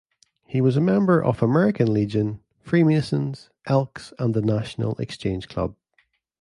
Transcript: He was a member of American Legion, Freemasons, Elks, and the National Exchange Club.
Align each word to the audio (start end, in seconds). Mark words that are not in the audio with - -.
He 0.47 0.61
was 0.61 0.75
a 0.75 0.81
member 0.81 1.23
of 1.23 1.43
American 1.43 1.93
Legion, 1.93 2.39
Freemasons, 2.59 3.51
Elks, 3.67 4.13
and 4.17 4.33
the 4.33 4.41
National 4.41 4.95
Exchange 4.95 5.47
Club. 5.47 5.75